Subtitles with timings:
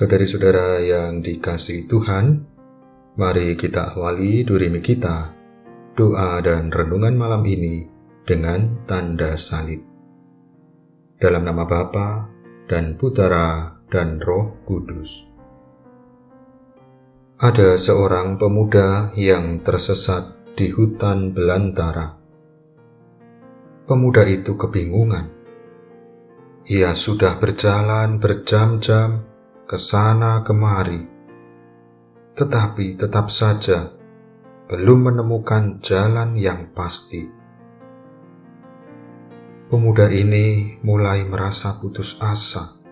[0.00, 2.40] Saudari-saudara yang dikasihi Tuhan,
[3.20, 5.28] mari kita awali durimi kita,
[5.92, 7.84] doa dan renungan malam ini
[8.24, 9.84] dengan tanda salib.
[11.20, 12.32] Dalam nama Bapa
[12.64, 15.28] dan Putera dan Roh Kudus.
[17.36, 22.16] Ada seorang pemuda yang tersesat di hutan belantara.
[23.84, 25.28] Pemuda itu kebingungan.
[26.72, 29.28] Ia sudah berjalan berjam-jam
[29.70, 31.06] ke sana kemari,
[32.34, 33.94] tetapi tetap saja
[34.66, 37.30] belum menemukan jalan yang pasti.
[39.70, 42.82] Pemuda ini mulai merasa putus asa,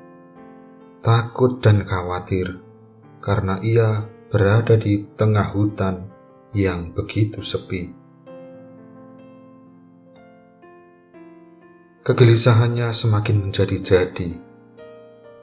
[1.03, 2.63] takut, dan khawatir
[3.19, 6.07] karena ia berada di tengah hutan
[6.55, 7.91] yang begitu sepi.
[12.07, 14.31] Kegelisahannya semakin menjadi-jadi,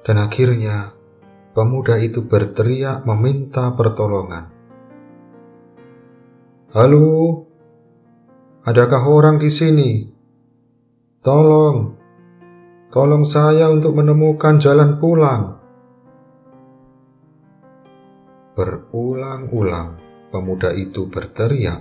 [0.08, 0.95] dan akhirnya
[1.56, 4.52] pemuda itu berteriak meminta pertolongan.
[6.76, 7.48] Halo,
[8.68, 9.92] adakah orang di sini?
[11.24, 11.96] Tolong,
[12.92, 15.56] tolong saya untuk menemukan jalan pulang.
[18.60, 19.96] Berulang-ulang
[20.36, 21.80] pemuda itu berteriak,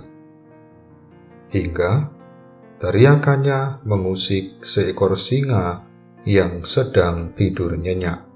[1.51, 2.07] hingga
[2.79, 5.83] teriakannya mengusik seekor singa
[6.23, 8.34] yang sedang tidur nyenyak.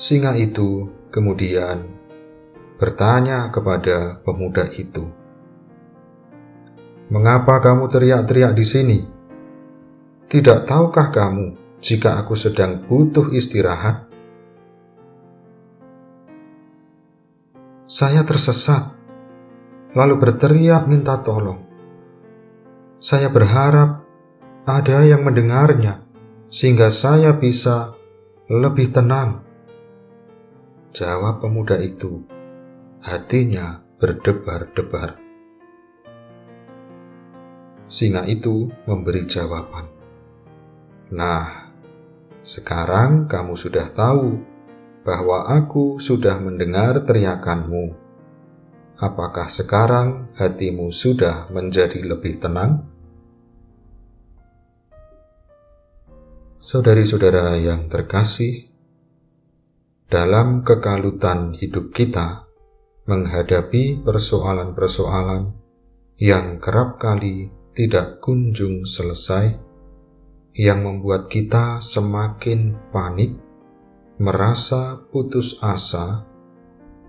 [0.00, 1.84] Singa itu kemudian
[2.80, 5.04] bertanya kepada pemuda itu,
[7.12, 8.98] "Mengapa kamu teriak-teriak di sini?
[10.24, 14.08] Tidak tahukah kamu jika aku sedang butuh istirahat?"
[17.84, 18.96] Saya tersesat,
[19.92, 21.60] lalu berteriak minta tolong.
[22.96, 24.00] Saya berharap
[24.64, 26.00] ada yang mendengarnya,
[26.48, 27.92] sehingga saya bisa
[28.48, 29.49] lebih tenang.
[30.90, 32.26] Jawab pemuda itu,
[32.98, 35.18] hatinya berdebar-debar.
[37.90, 39.86] Singa itu memberi jawaban,
[41.14, 41.70] "Nah,
[42.40, 44.40] sekarang kamu sudah tahu
[45.04, 47.92] bahwa aku sudah mendengar teriakanmu.
[49.00, 52.84] Apakah sekarang hatimu sudah menjadi lebih tenang?
[56.60, 58.69] Saudari-saudara yang terkasih,
[60.10, 62.42] dalam kekalutan hidup kita
[63.06, 65.54] menghadapi persoalan-persoalan
[66.18, 67.46] yang kerap kali
[67.78, 69.54] tidak kunjung selesai,
[70.58, 73.38] yang membuat kita semakin panik
[74.18, 76.26] merasa putus asa,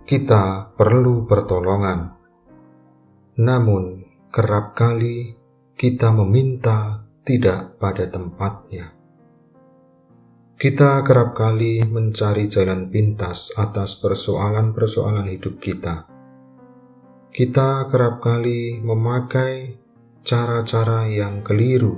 [0.05, 2.13] kita perlu pertolongan.
[3.41, 5.33] Namun, kerap kali
[5.73, 9.00] kita meminta tidak pada tempatnya.
[10.61, 16.05] Kita kerap kali mencari jalan pintas atas persoalan-persoalan hidup kita.
[17.33, 19.81] Kita kerap kali memakai
[20.21, 21.97] cara-cara yang keliru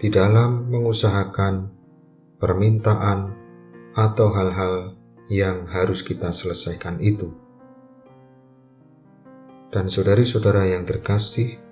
[0.00, 1.68] di dalam mengusahakan
[2.40, 3.36] permintaan,
[3.92, 4.96] atau hal-hal
[5.28, 7.36] yang harus kita selesaikan itu.
[9.68, 11.65] Dan saudari-saudara yang terkasih,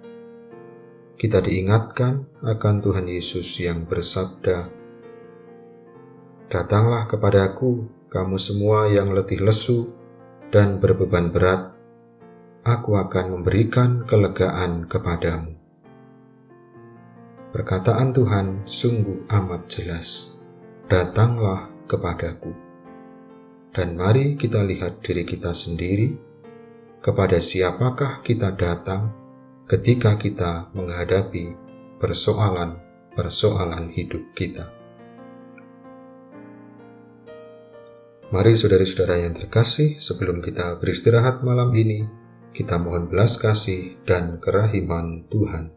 [1.24, 4.68] kita diingatkan akan Tuhan Yesus yang bersabda,
[6.52, 9.88] Datanglah kepadaku, kamu semua yang letih lesu
[10.52, 11.72] dan berbeban berat,
[12.60, 15.56] aku akan memberikan kelegaan kepadamu.
[17.56, 20.36] Perkataan Tuhan sungguh amat jelas
[20.92, 22.52] datanglah kepadaku.
[23.72, 26.12] Dan mari kita lihat diri kita sendiri,
[27.00, 29.23] kepada siapakah kita datang
[29.64, 31.56] ketika kita menghadapi
[31.96, 34.68] persoalan-persoalan hidup kita.
[38.28, 42.04] Mari saudari-saudara yang terkasih, sebelum kita beristirahat malam ini,
[42.50, 45.70] kita mohon belas kasih dan kerahiman Tuhan.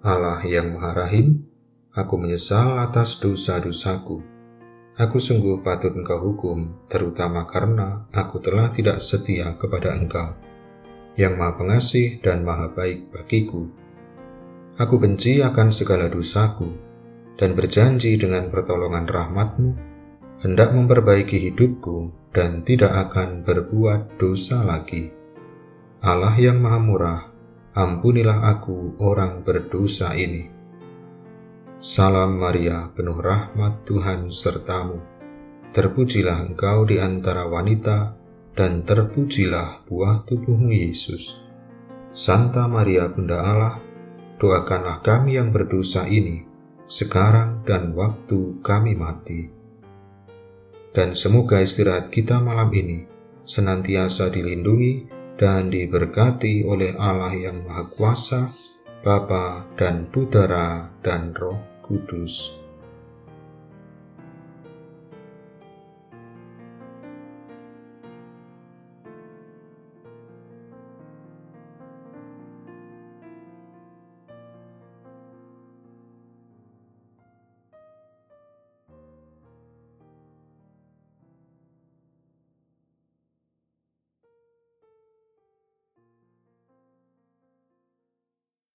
[0.00, 1.48] Allah yang Maha Rahim,
[1.98, 4.22] Aku menyesal atas dosa-dosaku.
[4.94, 10.38] Aku sungguh patut engkau hukum, terutama karena aku telah tidak setia kepada engkau,
[11.18, 13.66] yang maha pengasih dan maha baik bagiku.
[14.78, 16.70] Aku benci akan segala dosaku,
[17.34, 19.70] dan berjanji dengan pertolongan rahmatmu,
[20.46, 25.10] hendak memperbaiki hidupku dan tidak akan berbuat dosa lagi.
[25.98, 27.20] Allah yang maha murah,
[27.74, 30.46] ampunilah aku orang berdosa ini.
[31.78, 35.02] Salam Maria, penuh rahmat Tuhan sertamu.
[35.74, 38.17] Terpujilah engkau di antara wanita,
[38.58, 41.38] dan terpujilah buah tubuhmu Yesus.
[42.10, 43.78] Santa Maria Bunda Allah,
[44.42, 46.42] doakanlah kami yang berdosa ini,
[46.90, 49.46] sekarang dan waktu kami mati.
[50.90, 53.06] Dan semoga istirahat kita malam ini
[53.46, 55.06] senantiasa dilindungi
[55.38, 58.50] dan diberkati oleh Allah yang Maha Kuasa,
[59.06, 62.67] Bapa dan Putera dan Roh Kudus